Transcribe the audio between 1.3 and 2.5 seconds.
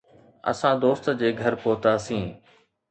گهر پهتاسين.